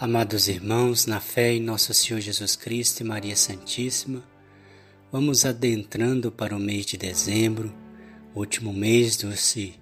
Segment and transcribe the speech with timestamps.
[0.00, 4.22] Amados irmãos, na fé em nosso Senhor Jesus Cristo e Maria Santíssima,
[5.10, 7.74] vamos adentrando para o mês de dezembro,
[8.32, 9.74] último mês desse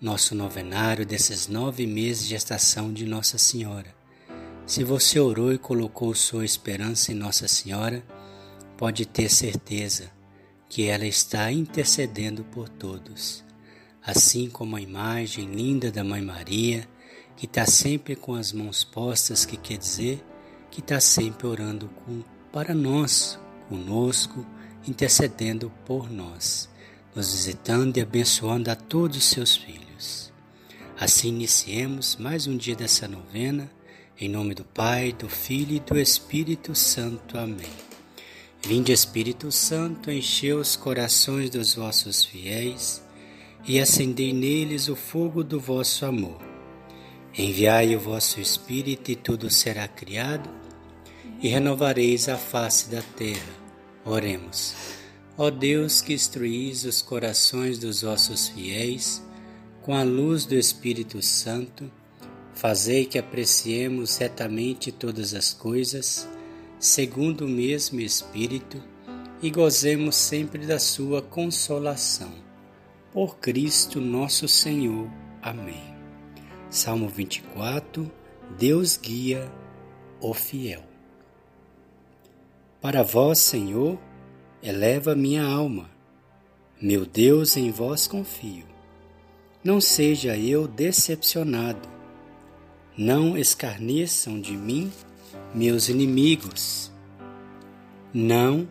[0.00, 3.94] nosso novenário, desses nove meses de estação de Nossa Senhora.
[4.66, 8.02] Se você orou e colocou sua esperança em Nossa Senhora,
[8.76, 10.10] pode ter certeza
[10.68, 13.44] que ela está intercedendo por todos.
[14.02, 16.88] Assim como a imagem linda da Mãe Maria,
[17.36, 20.24] que está sempre com as mãos postas, que quer dizer
[20.70, 23.38] que está sempre orando com, para nós,
[23.68, 24.46] conosco,
[24.86, 26.68] intercedendo por nós,
[27.14, 30.32] nos visitando e abençoando a todos os seus filhos.
[30.98, 33.70] Assim iniciemos mais um dia dessa novena,
[34.18, 37.38] em nome do Pai, do Filho e do Espírito Santo.
[37.38, 37.70] Amém.
[38.62, 43.02] Vinde, Espírito Santo, enchei os corações dos vossos fiéis
[43.66, 46.49] e acendei neles o fogo do vosso amor.
[47.36, 50.50] Enviai o vosso Espírito e tudo será criado,
[51.40, 53.60] e renovareis a face da terra.
[54.04, 54.74] Oremos.
[55.38, 59.22] Ó Deus que instruís os corações dos vossos fiéis,
[59.82, 61.90] com a luz do Espírito Santo,
[62.52, 66.28] fazei que apreciemos retamente todas as coisas,
[66.78, 68.82] segundo o mesmo Espírito,
[69.40, 72.32] e gozemos sempre da sua consolação.
[73.12, 75.08] Por Cristo nosso Senhor.
[75.40, 75.89] Amém.
[76.70, 78.08] Salmo 24
[78.56, 79.50] Deus guia
[80.20, 80.84] o fiel.
[82.80, 83.98] Para vós, Senhor,
[84.62, 85.90] eleva minha alma.
[86.80, 88.66] Meu Deus, em vós confio.
[89.64, 91.88] Não seja eu decepcionado.
[92.96, 94.92] Não escarneçam de mim
[95.52, 96.92] meus inimigos.
[98.14, 98.68] Não,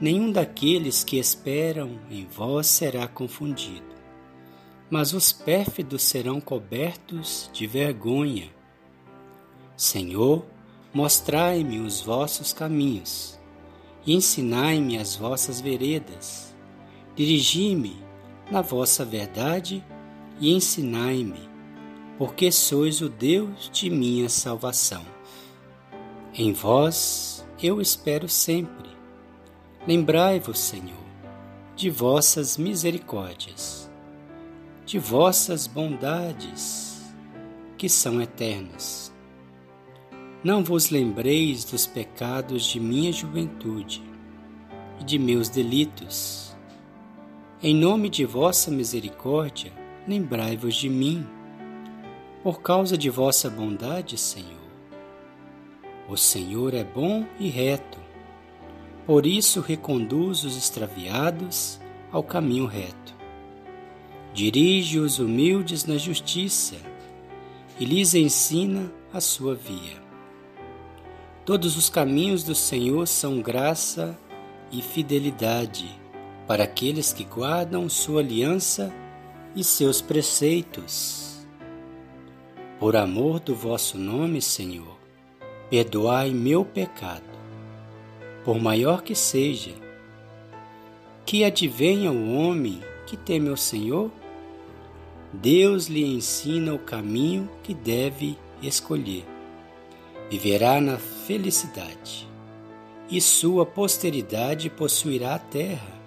[0.00, 3.87] nenhum daqueles que esperam em vós será confundido
[4.90, 8.50] mas os pérfidos serão cobertos de vergonha.
[9.76, 10.44] Senhor,
[10.92, 13.38] mostrai-me os vossos caminhos,
[14.06, 16.54] e ensinai-me as vossas veredas.
[17.14, 18.02] Dirigi-me
[18.50, 19.84] na vossa verdade
[20.40, 21.48] e ensinai-me,
[22.16, 25.04] porque sois o Deus de minha salvação.
[26.32, 28.88] Em vós eu espero sempre.
[29.86, 31.04] Lembrai-vos, Senhor,
[31.76, 33.87] de vossas misericórdias
[34.88, 37.14] de vossas bondades,
[37.76, 39.14] que são eternas.
[40.42, 44.02] Não vos lembreis dos pecados de minha juventude
[44.98, 46.56] e de meus delitos.
[47.62, 49.70] Em nome de vossa misericórdia,
[50.06, 51.22] lembrai-vos de mim,
[52.42, 54.70] por causa de vossa bondade, Senhor.
[56.08, 57.98] O Senhor é bom e reto,
[59.04, 61.78] por isso reconduz os extraviados
[62.10, 63.17] ao caminho reto
[64.38, 66.76] dirige os humildes na justiça
[67.76, 70.00] e lhes ensina a sua via.
[71.44, 74.16] Todos os caminhos do Senhor são graça
[74.70, 75.88] e fidelidade
[76.46, 78.94] para aqueles que guardam sua aliança
[79.56, 81.44] e seus preceitos.
[82.78, 85.00] Por amor do vosso nome, Senhor,
[85.68, 87.36] perdoai meu pecado,
[88.44, 89.74] por maior que seja.
[91.26, 94.12] Que advenha o homem que teme ao Senhor
[95.32, 99.26] Deus lhe ensina o caminho que deve escolher.
[100.30, 102.26] Viverá na felicidade,
[103.10, 105.98] e sua posteridade possuirá a terra.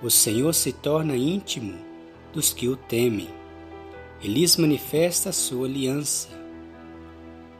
[0.00, 1.74] O Senhor se torna íntimo
[2.32, 3.28] dos que o temem,
[4.22, 6.28] e lhes manifesta a sua aliança.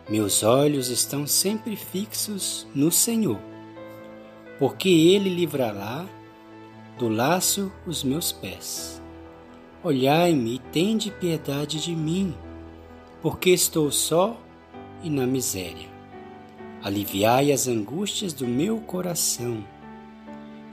[0.08, 3.40] Meus olhos estão sempre fixos no Senhor,
[4.60, 6.06] porque Ele livrará
[6.96, 9.02] do laço os meus pés.
[9.86, 12.34] Olhai-me e tende piedade de mim,
[13.22, 14.36] porque estou só
[15.00, 15.88] e na miséria.
[16.82, 19.62] Aliviai as angústias do meu coração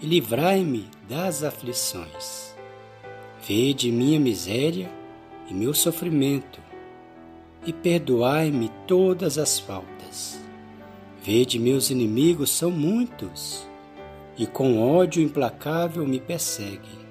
[0.02, 2.56] e livrai-me das aflições.
[3.48, 4.90] Vede minha miséria
[5.48, 6.60] e meu sofrimento,
[7.68, 10.44] e perdoai-me todas as faltas.
[11.24, 13.64] Vede meus inimigos são muitos,
[14.36, 17.03] e com ódio implacável me perseguem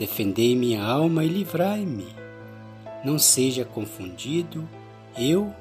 [0.00, 2.08] Defendei minha alma e livrai-me.
[3.04, 4.66] Não seja confundido,
[5.14, 5.54] eu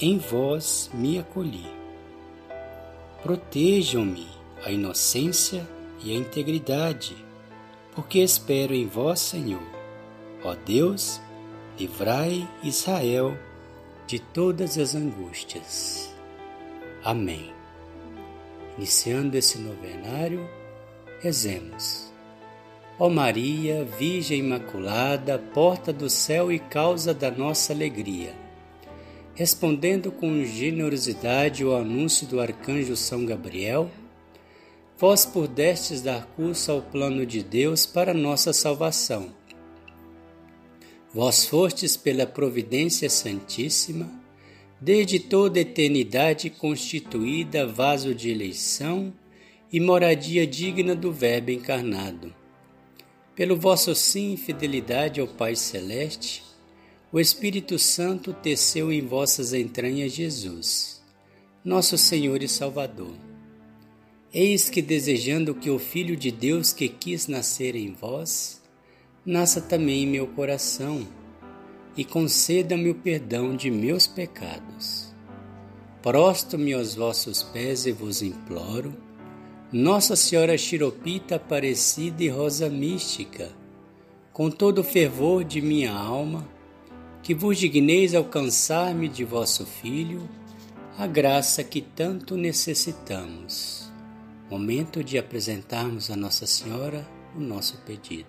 [0.00, 1.66] em vós me acolhi.
[3.22, 4.26] Protejam-me
[4.64, 5.68] a inocência
[6.02, 7.14] e a integridade,
[7.94, 9.60] porque espero em vós, Senhor.
[10.42, 11.20] Ó Deus,
[11.78, 13.36] livrai Israel
[14.06, 16.10] de todas as angústias.
[17.04, 17.52] Amém.
[18.78, 20.48] Iniciando esse novenário,
[21.20, 21.99] rezemos.
[23.02, 28.34] Ó Maria, Virgem Imaculada, porta do céu e causa da nossa alegria.
[29.34, 33.90] respondendo com generosidade ao anúncio do arcanjo São Gabriel,
[34.98, 39.32] vós pudestes dar curso ao plano de Deus para nossa salvação.
[41.14, 44.10] Vós fostes pela providência santíssima,
[44.78, 49.10] desde toda eternidade constituída vaso de eleição
[49.72, 52.39] e moradia digna do Verbo encarnado.
[53.34, 56.42] Pelo vosso sim e fidelidade ao Pai Celeste,
[57.12, 61.02] o Espírito Santo teceu em vossas entranhas Jesus,
[61.64, 63.14] nosso Senhor e Salvador.
[64.32, 68.60] Eis que, desejando que o Filho de Deus que quis nascer em vós,
[69.24, 71.06] nasça também em meu coração,
[71.96, 75.12] e conceda-me o perdão de meus pecados.
[76.02, 78.94] Prosto-me aos vossos pés e vos imploro,
[79.72, 83.52] Nossa Senhora Chiropita Aparecida e Rosa Mística,
[84.32, 86.44] com todo o fervor de minha alma,
[87.22, 90.28] que vos digneis alcançar-me de vosso Filho
[90.98, 93.92] a graça que tanto necessitamos.
[94.50, 97.06] Momento de apresentarmos a Nossa Senhora
[97.36, 98.26] o nosso pedido.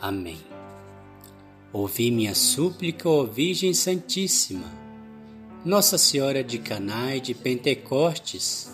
[0.00, 0.40] Amém.
[1.72, 4.83] Ouvi minha súplica, ó Virgem Santíssima,
[5.64, 8.70] Nossa Senhora de Caná e de Pentecostes,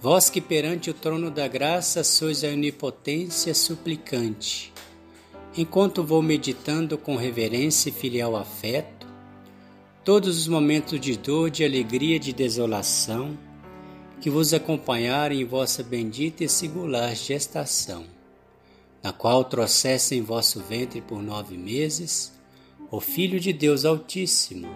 [0.00, 4.72] Vós que perante o trono da graça sois a onipotência suplicante,
[5.56, 9.06] enquanto vou meditando com reverência e filial afeto,
[10.02, 13.38] todos os momentos de dor, de alegria, de desolação,
[14.20, 18.04] que vos acompanharem em vossa bendita e singular gestação,
[19.02, 22.32] na qual trouxesse em vosso ventre por nove meses
[22.90, 24.68] o Filho de Deus Altíssimo,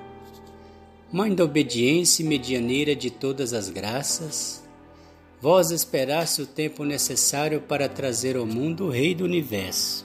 [1.12, 4.66] Mãe da obediência e medianeira de todas as graças,
[5.40, 10.04] vós esperaste o tempo necessário para trazer ao mundo o Rei do Universo.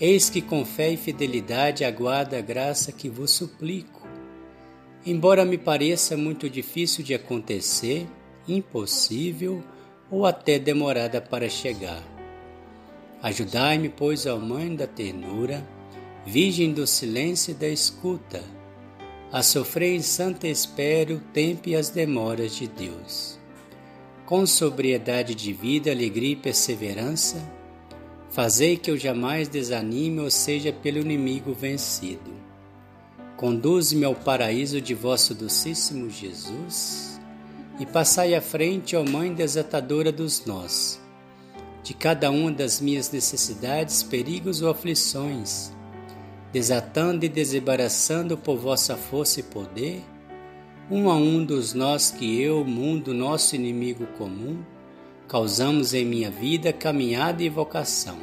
[0.00, 4.06] Eis que com fé e fidelidade aguardo a graça que vos suplico.
[5.04, 8.06] Embora me pareça muito difícil de acontecer,
[8.46, 9.60] impossível
[10.08, 12.02] ou até demorada para chegar.
[13.20, 15.66] Ajudai-me, pois, ó Mãe da ternura,
[16.24, 18.40] Virgem do silêncio e da escuta,
[19.32, 23.40] a sofrer em santa espera o tempo e as demoras de Deus
[24.30, 27.42] com sobriedade de vida, alegria e perseverança,
[28.30, 32.30] fazei que eu jamais desanime ou seja pelo inimigo vencido.
[33.36, 37.20] Conduze-me ao paraíso de vosso docíssimo Jesus
[37.80, 41.00] e passai à frente, ó Mãe desatadora dos nós,
[41.82, 45.72] de cada uma das minhas necessidades, perigos ou aflições,
[46.52, 50.02] desatando e desembaraçando por vossa força e poder
[50.90, 54.60] um a um dos nós que eu, mundo, nosso inimigo comum,
[55.28, 58.18] causamos em minha vida caminhada e vocação.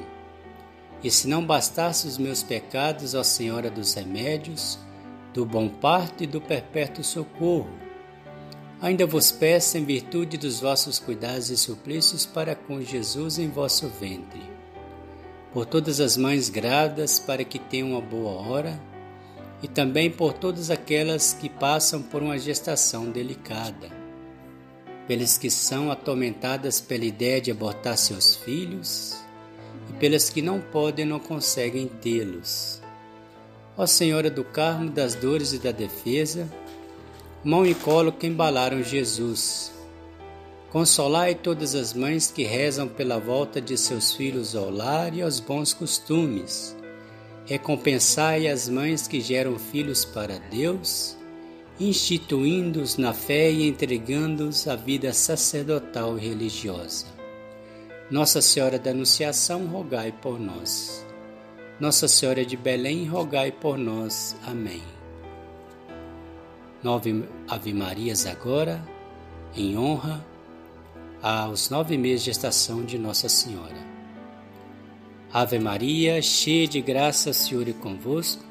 [1.02, 4.78] E se não bastasse os meus pecados, ó Senhora dos remédios,
[5.34, 7.70] do bom parto e do perpétuo socorro,
[8.82, 13.88] ainda vos peço em virtude dos vossos cuidados e suplícios para com Jesus em vosso
[13.88, 14.57] ventre.
[15.58, 18.80] Por todas as mães grávidas, para que tenham uma boa hora,
[19.60, 23.90] e também por todas aquelas que passam por uma gestação delicada,
[25.08, 29.18] pelas que são atormentadas pela ideia de abortar seus filhos
[29.90, 32.80] e pelas que não podem ou não conseguem tê-los.
[33.76, 36.48] Ó Senhora do Carmo das dores e da defesa,
[37.44, 39.72] mão e colo que embalaram Jesus.
[40.72, 45.40] Consolai todas as mães que rezam pela volta de seus filhos ao lar e aos
[45.40, 46.78] bons costumes
[47.48, 51.18] Recompensai as mães que geram filhos para Deus,
[51.80, 57.06] instituindo-os na fé e entregando-os à vida sacerdotal e religiosa.
[58.12, 61.06] Nossa Senhora da Anunciação, rogai por nós.
[61.80, 64.36] Nossa Senhora de Belém, rogai por nós.
[64.46, 64.84] Amém.
[66.84, 68.86] Nove Ave Marias agora,
[69.56, 70.24] em honra
[71.22, 73.76] aos nove meses de gestação de Nossa Senhora.
[75.34, 78.44] Ave Maria, cheia de graça, Senhor é convosco.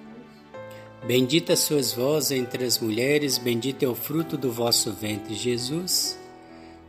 [1.07, 6.19] Bendita sois vós entre as mulheres, bendito é o fruto do vosso ventre, Jesus.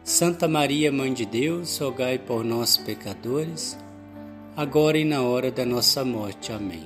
[0.04, 3.78] Santa Maria, Mãe de Deus, rogai por nós, pecadores,
[4.56, 6.52] agora e na hora da nossa morte.
[6.52, 6.84] Amém.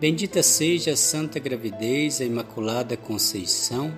[0.00, 3.92] Bendita seja a santa gravidez, a imaculada conceição,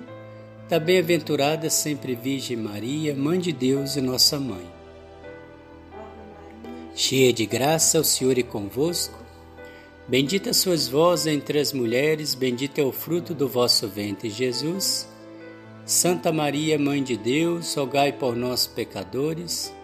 [0.71, 4.65] da bem-aventurada sempre Virgem Maria, Mãe de Deus e nossa Mãe.
[6.95, 9.19] Cheia de graça, o Senhor é convosco.
[10.07, 15.09] Bendita sois vós entre as mulheres, bendito é o fruto do vosso ventre, Jesus.
[15.85, 19.75] Santa Maria, Mãe de Deus, rogai por nós, pecadores,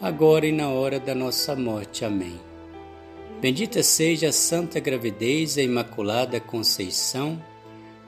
[0.00, 2.04] agora e na hora da nossa morte.
[2.04, 2.40] Amém.
[3.40, 7.40] Bendita seja a santa gravidez, a Imaculada Conceição,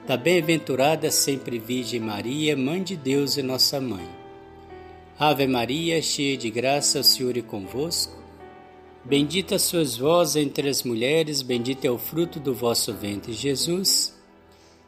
[0.09, 4.09] da bem-aventurada sempre Virgem Maria, Mãe de Deus e nossa Mãe.
[5.19, 8.17] Ave Maria, cheia de graça, o Senhor é convosco.
[9.05, 14.19] Bendita sois vós entre as mulheres, bendito é o fruto do vosso ventre, Jesus.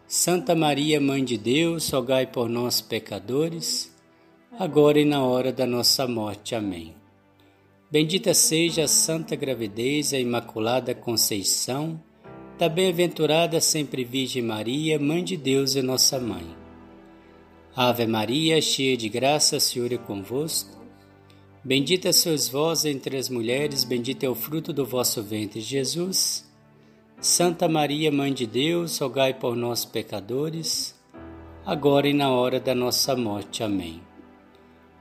[0.08, 3.96] Santa Maria, Mãe de Deus, rogai por nós, pecadores,
[4.58, 6.56] agora e na hora da nossa morte.
[6.56, 6.96] Amém.
[7.92, 12.02] Bendita seja a santa gravidez, a Imaculada Conceição,
[12.62, 16.46] da bem-aventurada sempre Virgem Maria, Mãe de Deus e nossa Mãe.
[17.76, 20.80] Ave Maria, cheia de graça, o Senhor é convosco.
[21.64, 26.48] Bendita sois vós entre as mulheres, bendito é o fruto do vosso ventre, Jesus.
[27.20, 30.94] Santa Maria, Mãe de Deus, rogai por nós, pecadores,
[31.66, 33.64] agora e na hora da nossa morte.
[33.64, 34.00] Amém.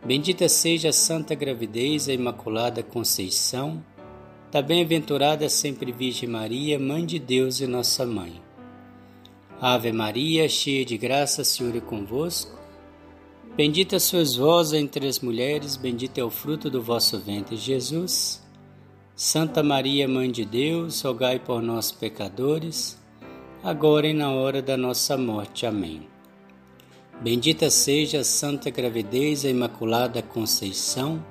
[0.03, 3.85] Bendita seja a santa gravidez, a Imaculada Conceição,
[4.51, 8.43] da bem-aventurada sempre Virgem Maria, Mãe de Deus e nossa Mãe.
[9.61, 12.59] Ave Maria, cheia de graça, Senhor é convosco.
[13.57, 18.43] Bendita sois vós entre as mulheres, bendito é o fruto do vosso ventre, Jesus.
[19.15, 22.99] Santa Maria, Mãe de Deus, rogai por nós, pecadores,
[23.63, 25.65] agora e na hora da nossa morte.
[25.65, 26.09] Amém.
[27.21, 31.25] Bendita seja a santa gravidez, a Imaculada Conceição,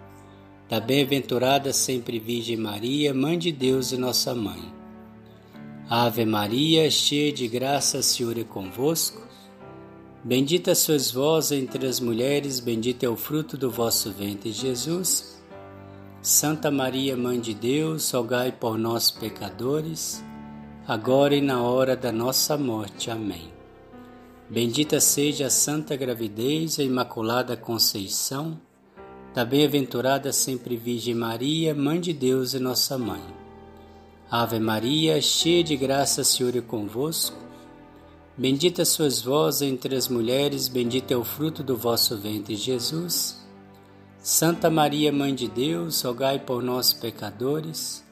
[0.70, 4.72] da bem-aventurada sempre Virgem Maria, Mãe de Deus e nossa Mãe.
[5.90, 9.20] Ave Maria, cheia de graça, Senhor é convosco.
[10.24, 15.42] Bendita sois vós entre as mulheres, bendito é o fruto do vosso ventre, Jesus.
[16.22, 20.24] Santa Maria, Mãe de Deus, rogai por nós, pecadores,
[20.88, 23.10] agora e na hora da nossa morte.
[23.10, 23.52] Amém.
[24.48, 28.60] Bendita seja a santa gravidez, a Imaculada Conceição,
[29.40, 33.22] da bem-aventurada sempre Virgem Maria, Mãe de Deus e nossa Mãe.
[34.30, 37.38] Ave Maria, cheia de graça, Senhor é convosco.
[38.36, 43.42] Bendita sois vós entre as mulheres, bendito é o fruto do vosso ventre, Jesus.
[44.22, 48.04] Santa Maria, Mãe de Deus, rogai por nós, pecadores,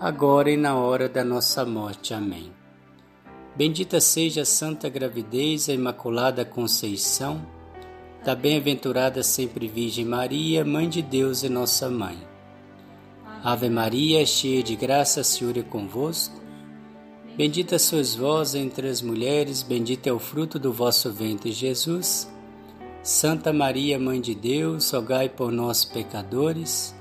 [0.00, 2.12] agora e na hora da nossa morte.
[2.12, 2.50] Amém.
[3.54, 7.54] Bendita seja a santa gravidez, a Imaculada Conceição,
[8.26, 12.18] da bem-aventurada sempre Virgem Maria, Mãe de Deus e nossa Mãe.
[13.44, 16.34] Ave Maria, cheia de graça, Senhor é convosco.
[17.36, 22.28] Bendita sois vós entre as mulheres, bendito é o fruto do vosso ventre, Jesus.
[23.00, 26.96] Santa Maria, Mãe de Deus, rogai por nós, pecadores,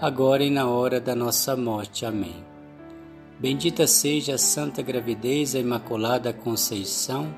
[0.00, 2.04] agora e na hora da nossa morte.
[2.04, 2.44] Amém.
[3.38, 7.32] Bendita seja a santa gravidez, a Imaculada Conceição,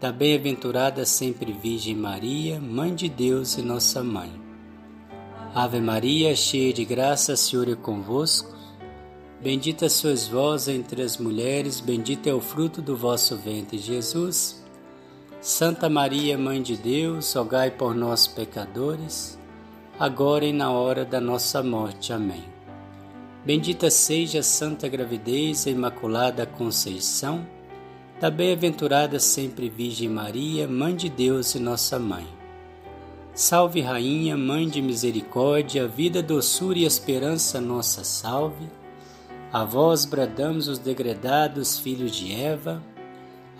[0.00, 4.30] da bem-aventurada sempre Virgem Maria, Mãe de Deus e nossa Mãe.
[5.54, 8.54] Ave Maria, cheia de graça, Senhor é convosco.
[9.40, 14.62] Bendita sois vós entre as mulheres, bendito é o fruto do vosso ventre, Jesus.
[15.40, 19.38] Santa Maria, Mãe de Deus, rogai por nós, pecadores,
[19.98, 22.12] agora e na hora da nossa morte.
[22.12, 22.44] Amém.
[23.46, 27.46] Bendita seja a santa gravidez, a Imaculada Conceição,
[28.20, 32.26] da bem-aventurada sempre Virgem Maria, Mãe de Deus e nossa Mãe.
[33.34, 38.66] Salve, Rainha, Mãe de Misericórdia, vida, doçura e esperança, nossa salve.
[39.52, 42.82] A vós bradamos os degredados filhos de Eva,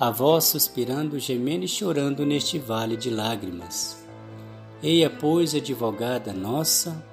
[0.00, 4.06] a vós suspirando, gemendo e chorando neste vale de lágrimas.
[4.82, 7.04] Eia, pois, advogada nossa,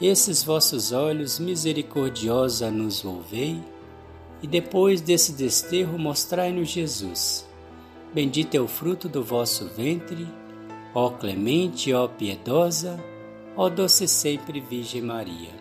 [0.00, 3.60] esses vossos olhos misericordiosa nos volvei,
[4.42, 7.46] e depois desse desterro mostrai-nos Jesus.
[8.12, 10.26] Bendito é o fruto do vosso ventre,
[10.94, 13.02] ó clemente, ó piedosa,
[13.56, 15.60] ó doce sempre Virgem Maria.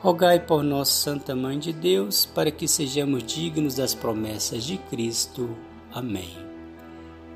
[0.00, 5.56] Rogai por nós, Santa Mãe de Deus, para que sejamos dignos das promessas de Cristo.
[5.92, 6.36] Amém.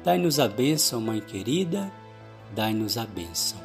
[0.04, 1.92] Dai-nos a bênção, Mãe querida,
[2.54, 3.58] dai-nos a bênção.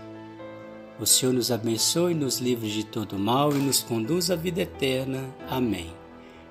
[1.00, 5.24] O Senhor nos abençoe, nos livre de todo mal e nos conduz à vida eterna.
[5.48, 5.97] Amém.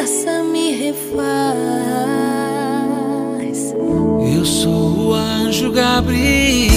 [0.00, 1.20] conversa me refaz.
[4.34, 6.70] Eu sou o anjo Gabriel,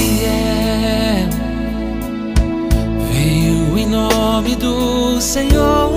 [3.11, 5.89] veio em nome do Senhor,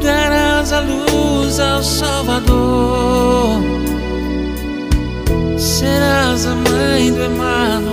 [0.00, 3.60] darás a luz ao Salvador,
[5.58, 7.91] serás a mãe do Emmanuel.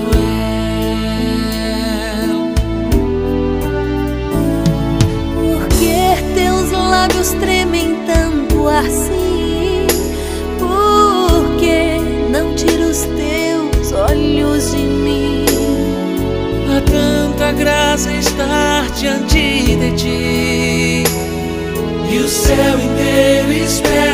[7.20, 9.88] joelhos tremem tanto assim?
[10.58, 12.00] Por que
[12.32, 15.46] não tira os teus olhos de mim?
[16.70, 21.04] Há tanta graça estar diante de ti,
[22.10, 24.09] e o céu inteiro espera.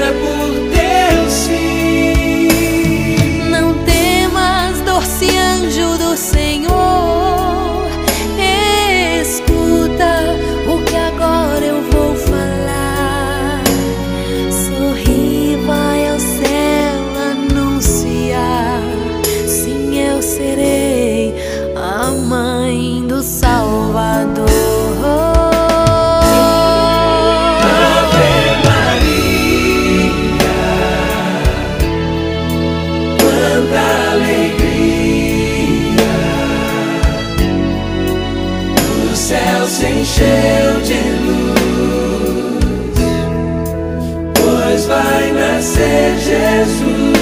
[45.75, 47.14] você, Jesus.